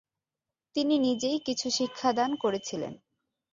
তিনি 0.75 0.95
নিজেই 0.99 1.37
কিছু 1.39 1.67
শিক্ষাদান 1.69 2.31
করেছিলেন। 2.35 2.93